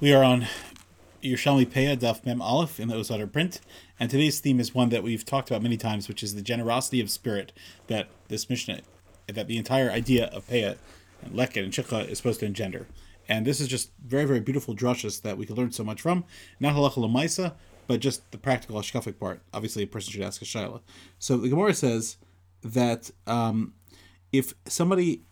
We 0.00 0.12
are 0.12 0.24
on 0.24 0.48
Yerushalmi 1.22 1.66
Peah 1.66 1.96
Daf 1.96 2.26
Mem 2.26 2.42
Aleph 2.42 2.80
in 2.80 2.88
the 2.88 2.96
Oz 2.96 3.10
Vehadar 3.10 3.32
print, 3.32 3.60
and 3.98 4.10
today's 4.10 4.40
theme 4.40 4.58
is 4.58 4.74
one 4.74 4.88
that 4.88 5.04
we've 5.04 5.24
talked 5.24 5.50
about 5.50 5.62
many 5.62 5.76
times, 5.76 6.08
which 6.08 6.20
is 6.20 6.34
the 6.34 6.42
generosity 6.42 7.00
of 7.00 7.08
spirit 7.08 7.52
that 7.86 8.08
this 8.26 8.50
Mishnah, 8.50 8.80
that 9.28 9.46
the 9.46 9.56
entire 9.56 9.92
idea 9.92 10.26
of 10.26 10.48
Peah, 10.48 10.78
and 11.22 11.32
Leket, 11.32 11.62
and 11.62 11.72
Shikha 11.72 12.08
is 12.08 12.18
supposed 12.18 12.40
to 12.40 12.46
engender. 12.46 12.88
And 13.28 13.46
this 13.46 13.60
is 13.60 13.68
just 13.68 13.92
very, 14.04 14.24
very 14.24 14.40
beautiful 14.40 14.74
drushes 14.74 15.22
that 15.22 15.38
we 15.38 15.46
can 15.46 15.54
learn 15.54 15.70
so 15.70 15.84
much 15.84 16.02
from. 16.02 16.24
Not 16.58 16.74
halacha 16.74 16.96
lemaisa, 16.96 17.54
but 17.86 18.00
just 18.00 18.28
the 18.32 18.38
practical 18.38 18.76
hashkafic 18.76 19.20
part. 19.20 19.42
Obviously, 19.54 19.84
a 19.84 19.86
person 19.86 20.12
should 20.12 20.22
ask 20.22 20.42
a 20.42 20.44
shaila. 20.44 20.80
So 21.20 21.36
the 21.36 21.48
Gemara 21.48 21.72
says 21.72 22.16
that 22.62 23.12
um, 23.28 23.74
if 24.32 24.54
somebody 24.66 25.22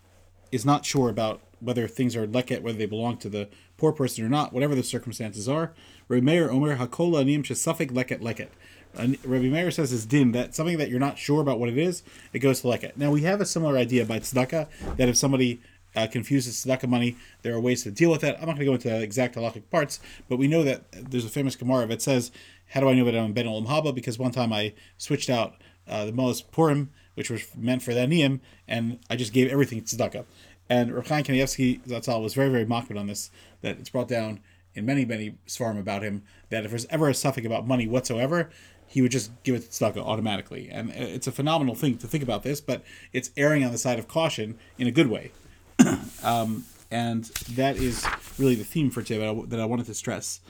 is 0.52 0.64
not 0.64 0.86
sure 0.86 1.08
about 1.08 1.40
whether 1.62 1.86
things 1.86 2.16
are 2.16 2.26
leket, 2.26 2.62
whether 2.62 2.78
they 2.78 2.86
belong 2.86 3.16
to 3.18 3.28
the 3.28 3.48
poor 3.76 3.92
person 3.92 4.24
or 4.24 4.28
not, 4.28 4.52
whatever 4.52 4.74
the 4.74 4.82
circumstances 4.82 5.48
are. 5.48 5.72
Rabbi 6.08 6.24
Meir 6.24 6.50
Omer 6.50 6.76
Hakola 6.76 7.20
Anim 7.20 7.42
Shesafik 7.42 7.90
Leket 7.90 8.20
Leket. 8.20 8.48
Rabbi 8.94 9.48
Meir 9.48 9.70
says 9.70 9.92
is 9.92 10.04
din 10.04 10.32
that 10.32 10.54
something 10.54 10.76
that 10.78 10.90
you're 10.90 11.00
not 11.00 11.18
sure 11.18 11.40
about 11.40 11.58
what 11.58 11.68
it 11.68 11.78
is, 11.78 12.02
it 12.32 12.40
goes 12.40 12.60
to 12.60 12.66
leket. 12.66 12.96
Now 12.96 13.10
we 13.10 13.22
have 13.22 13.40
a 13.40 13.46
similar 13.46 13.78
idea 13.78 14.04
by 14.04 14.18
tzedakah 14.18 14.68
that 14.96 15.08
if 15.08 15.16
somebody 15.16 15.60
uh, 15.96 16.06
confuses 16.06 16.64
tzedakah 16.64 16.88
money, 16.88 17.16
there 17.42 17.54
are 17.54 17.60
ways 17.60 17.82
to 17.84 17.90
deal 17.90 18.10
with 18.10 18.20
that. 18.22 18.36
I'm 18.36 18.46
not 18.46 18.56
going 18.56 18.60
to 18.60 18.64
go 18.66 18.72
into 18.74 18.88
the 18.88 19.02
exact 19.02 19.36
halachic 19.36 19.62
parts, 19.70 20.00
but 20.28 20.36
we 20.36 20.48
know 20.48 20.62
that 20.62 20.84
there's 20.92 21.24
a 21.24 21.30
famous 21.30 21.56
Gemara 21.56 21.86
that 21.86 22.02
says, 22.02 22.30
"How 22.70 22.80
do 22.80 22.88
I 22.88 22.94
know 22.94 23.04
that 23.04 23.16
I'm 23.16 23.32
ben 23.32 23.46
olam 23.46 23.66
haba?" 23.66 23.94
Because 23.94 24.18
one 24.18 24.32
time 24.32 24.52
I 24.52 24.74
switched 24.98 25.30
out 25.30 25.54
uh, 25.88 26.04
the 26.04 26.12
Moas 26.12 26.42
Purim, 26.50 26.90
which 27.14 27.30
was 27.30 27.46
meant 27.56 27.82
for 27.82 27.94
the 27.94 28.00
aniyim, 28.00 28.40
and 28.68 28.98
I 29.10 29.16
just 29.16 29.32
gave 29.32 29.50
everything 29.50 29.82
tzedakah. 29.82 30.24
And 30.68 30.94
Rav 30.94 31.06
Chaim 31.06 31.24
Kanievsky 31.24 31.80
Zatzal 31.86 32.22
was 32.22 32.34
very, 32.34 32.48
very 32.48 32.64
mocked 32.64 32.92
on 32.92 33.06
this, 33.06 33.30
that 33.60 33.78
it's 33.78 33.90
brought 33.90 34.08
down 34.08 34.40
in 34.74 34.86
many, 34.86 35.04
many 35.04 35.36
svarim 35.46 35.78
about 35.78 36.02
him, 36.02 36.22
that 36.48 36.64
if 36.64 36.70
there's 36.70 36.86
ever 36.86 37.08
a 37.08 37.12
safek 37.12 37.44
about 37.44 37.66
money 37.66 37.86
whatsoever, 37.86 38.50
he 38.86 39.02
would 39.02 39.10
just 39.10 39.30
give 39.42 39.54
it 39.54 39.60
to 39.60 39.68
tzedakah 39.68 39.98
automatically. 39.98 40.68
And 40.70 40.90
it's 40.90 41.26
a 41.26 41.32
phenomenal 41.32 41.74
thing 41.74 41.98
to 41.98 42.06
think 42.06 42.22
about 42.22 42.42
this, 42.42 42.60
but 42.60 42.82
it's 43.12 43.30
erring 43.36 43.64
on 43.64 43.72
the 43.72 43.78
side 43.78 43.98
of 43.98 44.08
caution 44.08 44.58
in 44.78 44.86
a 44.86 44.90
good 44.90 45.08
way. 45.08 45.32
um, 46.22 46.64
and 46.90 47.24
that 47.54 47.76
is 47.76 48.06
really 48.38 48.54
the 48.54 48.64
theme 48.64 48.90
for 48.90 49.02
today 49.02 49.20
that 49.20 49.28
I, 49.28 49.46
that 49.46 49.60
I 49.60 49.64
wanted 49.64 49.86
to 49.86 49.94
stress. 49.94 50.40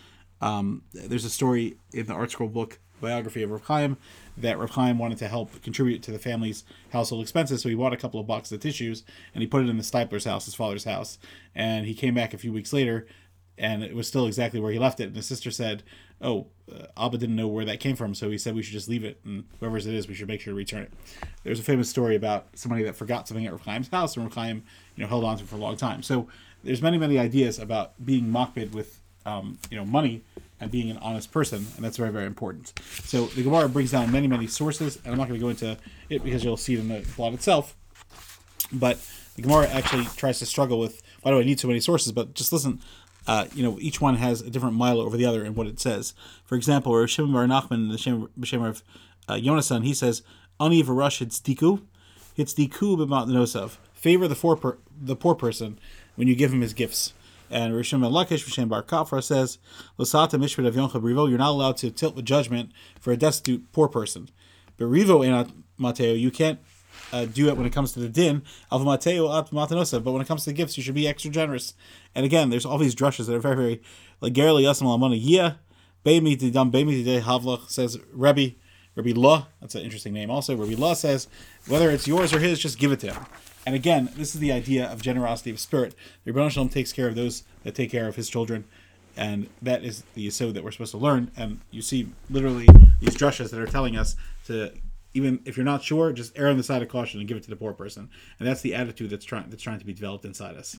Um, 0.40 0.82
there's 0.92 1.24
a 1.24 1.30
story 1.30 1.76
in 1.92 2.06
the 2.06 2.14
Art 2.14 2.30
ArtScroll 2.30 2.52
book 2.52 2.80
biography 3.02 3.42
of 3.42 3.50
Rav 3.50 3.64
Chaim 3.64 3.98
that 4.38 4.58
Rav 4.58 4.70
Chaim 4.70 4.98
wanted 4.98 5.18
to 5.18 5.28
help 5.28 5.60
contribute 5.62 6.02
to 6.04 6.10
the 6.10 6.18
family's 6.18 6.64
household 6.90 7.22
expenses, 7.22 7.60
so 7.60 7.68
he 7.68 7.74
bought 7.74 7.92
a 7.92 7.98
couple 7.98 8.18
of 8.18 8.26
boxes 8.26 8.52
of 8.52 8.60
tissues 8.60 9.04
and 9.34 9.42
he 9.42 9.46
put 9.46 9.62
it 9.62 9.68
in 9.68 9.76
the 9.76 9.82
Steipler's 9.82 10.24
house, 10.24 10.46
his 10.46 10.54
father's 10.54 10.84
house. 10.84 11.18
And 11.54 11.84
he 11.84 11.92
came 11.92 12.14
back 12.14 12.32
a 12.32 12.38
few 12.38 12.52
weeks 12.52 12.72
later, 12.72 13.06
and 13.58 13.82
it 13.82 13.94
was 13.94 14.08
still 14.08 14.26
exactly 14.26 14.60
where 14.60 14.72
he 14.72 14.78
left 14.78 15.00
it. 15.00 15.08
And 15.08 15.16
his 15.16 15.26
sister 15.26 15.50
said, 15.50 15.82
"Oh, 16.22 16.46
uh, 16.74 16.86
Abba 16.96 17.18
didn't 17.18 17.36
know 17.36 17.48
where 17.48 17.66
that 17.66 17.80
came 17.80 17.96
from, 17.96 18.14
so 18.14 18.30
he 18.30 18.38
said 18.38 18.54
we 18.54 18.62
should 18.62 18.72
just 18.72 18.88
leave 18.88 19.04
it, 19.04 19.20
and 19.24 19.44
whoever's 19.60 19.86
it 19.86 19.94
is, 19.94 20.08
we 20.08 20.14
should 20.14 20.28
make 20.28 20.40
sure 20.40 20.52
to 20.52 20.56
return 20.56 20.82
it." 20.82 20.92
There's 21.44 21.60
a 21.60 21.62
famous 21.62 21.90
story 21.90 22.16
about 22.16 22.46
somebody 22.54 22.82
that 22.84 22.96
forgot 22.96 23.28
something 23.28 23.46
at 23.46 23.62
Chaim's 23.62 23.88
house, 23.88 24.16
and 24.16 24.32
Chaim, 24.32 24.64
you 24.96 25.02
know, 25.02 25.08
held 25.08 25.24
on 25.24 25.36
to 25.36 25.44
it 25.44 25.48
for 25.48 25.56
a 25.56 25.58
long 25.58 25.76
time. 25.76 26.02
So 26.02 26.28
there's 26.64 26.80
many, 26.80 26.96
many 26.96 27.18
ideas 27.18 27.58
about 27.58 27.92
being 28.04 28.26
makpid 28.26 28.72
with, 28.72 29.00
um, 29.26 29.58
you 29.70 29.76
know, 29.76 29.84
money 29.84 30.22
and 30.60 30.70
being 30.70 30.90
an 30.90 30.98
honest 30.98 31.32
person, 31.32 31.66
and 31.76 31.84
that's 31.84 31.96
very, 31.96 32.10
very 32.10 32.26
important. 32.26 32.72
So 33.04 33.26
the 33.26 33.42
Gemara 33.42 33.68
brings 33.68 33.90
down 33.90 34.12
many, 34.12 34.28
many 34.28 34.46
sources, 34.46 34.96
and 35.04 35.12
I'm 35.12 35.18
not 35.18 35.28
going 35.28 35.38
to 35.40 35.44
go 35.44 35.50
into 35.50 35.76
it 36.08 36.22
because 36.22 36.44
you'll 36.44 36.56
see 36.56 36.74
it 36.74 36.80
in 36.80 36.88
the 36.88 37.00
plot 37.00 37.34
itself. 37.34 37.76
But 38.72 38.98
the 39.36 39.42
Gemara 39.42 39.68
actually 39.68 40.04
tries 40.16 40.38
to 40.38 40.46
struggle 40.46 40.78
with 40.78 41.02
why 41.22 41.30
do 41.30 41.38
I 41.38 41.44
need 41.44 41.60
so 41.60 41.68
many 41.68 41.80
sources? 41.80 42.12
But 42.12 42.34
just 42.34 42.52
listen, 42.52 42.80
uh, 43.26 43.46
you 43.54 43.62
know, 43.62 43.78
each 43.80 44.00
one 44.00 44.16
has 44.16 44.40
a 44.40 44.50
different 44.50 44.74
mile 44.76 45.00
over 45.00 45.16
the 45.16 45.26
other 45.26 45.44
in 45.44 45.54
what 45.54 45.66
it 45.66 45.80
says. 45.80 46.14
For 46.44 46.54
example, 46.56 46.96
Rav 46.96 47.10
Shimon 47.10 47.32
Bar 47.32 47.46
Nachman, 47.46 47.90
the 47.90 47.98
Shem 48.46 48.62
of 48.62 48.82
uh, 49.28 49.34
Yonasan, 49.34 49.84
he 49.84 49.94
says, 49.94 50.22
"Ani 50.60 50.82
v'rush 50.82 51.24
diku, 51.42 51.82
it's 52.36 52.54
diku 52.54 52.96
b'matnosav. 52.96 53.76
Favor 53.94 54.26
the 54.26 54.34
poor 54.34 54.56
per- 54.56 54.78
the 55.00 55.16
poor 55.16 55.34
person 55.34 55.78
when 56.16 56.28
you 56.28 56.34
give 56.34 56.52
him 56.52 56.60
his 56.60 56.72
gifts." 56.72 57.12
And 57.52 57.74
Rishon 57.74 58.00
Lakish, 58.10 58.46
Rishon 58.46 58.68
Bar 58.68 58.82
Kappara 58.82 59.22
says, 59.22 59.58
Losata 59.98 60.40
Mishpat 60.40 60.66
of 60.66 60.74
Yom 60.74 60.88
Rivo, 60.88 61.28
you're 61.28 61.38
not 61.38 61.50
allowed 61.50 61.76
to 61.78 61.90
tilt 61.90 62.16
the 62.16 62.22
judgment 62.22 62.72
for 62.98 63.12
a 63.12 63.16
destitute 63.16 63.70
poor 63.72 63.88
person. 63.88 64.30
But 64.78 64.86
Rivo 64.86 65.24
in 65.24 65.64
Mateo, 65.76 66.14
you 66.14 66.30
can't 66.30 66.58
uh, 67.12 67.26
do 67.26 67.48
it 67.48 67.56
when 67.58 67.66
it 67.66 67.72
comes 67.72 67.92
to 67.92 68.00
the 68.00 68.08
din. 68.08 68.42
Alva 68.70 68.86
Mateo 68.86 69.38
at 69.38 69.50
Matanosa, 69.50 70.02
but 70.02 70.12
when 70.12 70.22
it 70.22 70.28
comes 70.28 70.44
to 70.44 70.50
the 70.50 70.54
gifts, 70.54 70.78
you 70.78 70.82
should 70.82 70.94
be 70.94 71.06
extra 71.06 71.30
generous. 71.30 71.74
And 72.14 72.24
again, 72.24 72.48
there's 72.48 72.64
all 72.64 72.78
these 72.78 72.94
drushes 72.94 73.26
that 73.26 73.34
are 73.34 73.40
very, 73.40 73.56
very 73.56 73.82
like 74.20 74.32
Garely 74.32 74.64
Yasam 74.64 74.84
Lamana 74.84 75.22
Yia, 75.22 75.58
Beimi 76.04 76.52
Dam 76.52 76.72
Beimi 76.72 77.04
De 77.04 77.20
Havlach 77.20 77.68
says 77.68 77.98
Rebbe, 78.12 78.54
Rebbe 78.94 79.18
Law, 79.18 79.46
that's 79.60 79.74
an 79.74 79.82
interesting 79.82 80.12
name 80.12 80.30
also. 80.30 80.54
Rebbe 80.56 80.80
Law 80.80 80.94
says, 80.94 81.28
whether 81.66 81.90
it's 81.90 82.06
yours 82.06 82.32
or 82.32 82.40
his, 82.40 82.58
just 82.58 82.78
give 82.78 82.92
it 82.92 83.00
to 83.00 83.12
him. 83.12 83.26
And 83.64 83.74
again, 83.74 84.10
this 84.16 84.34
is 84.34 84.40
the 84.40 84.52
idea 84.52 84.90
of 84.90 85.02
generosity 85.02 85.50
of 85.50 85.60
spirit. 85.60 85.94
The 86.24 86.32
Ribono 86.32 86.50
Shel 86.50 86.64
Olam 86.64 86.70
takes 86.70 86.92
care 86.92 87.08
of 87.08 87.14
those 87.14 87.44
that 87.62 87.74
take 87.74 87.90
care 87.90 88.08
of 88.08 88.16
his 88.16 88.28
children, 88.28 88.64
and 89.16 89.48
that 89.62 89.84
is 89.84 90.02
the 90.14 90.26
yisod 90.26 90.54
that 90.54 90.64
we're 90.64 90.72
supposed 90.72 90.90
to 90.92 90.98
learn. 90.98 91.30
And 91.36 91.60
you 91.70 91.80
see 91.80 92.08
literally 92.28 92.66
these 93.00 93.16
drushes 93.16 93.50
that 93.50 93.60
are 93.60 93.66
telling 93.66 93.96
us 93.96 94.16
to 94.46 94.72
even 95.14 95.40
if 95.44 95.56
you're 95.56 95.64
not 95.64 95.82
sure, 95.82 96.12
just 96.12 96.36
err 96.38 96.48
on 96.48 96.56
the 96.56 96.62
side 96.62 96.82
of 96.82 96.88
caution 96.88 97.20
and 97.20 97.28
give 97.28 97.36
it 97.36 97.42
to 97.42 97.50
the 97.50 97.56
poor 97.56 97.72
person. 97.72 98.08
And 98.38 98.48
that's 98.48 98.62
the 98.62 98.74
attitude 98.74 99.10
that's 99.10 99.24
trying 99.24 99.48
that's 99.50 99.62
trying 99.62 99.78
to 99.78 99.84
be 99.84 99.92
developed 99.92 100.24
inside 100.24 100.56
us. 100.56 100.70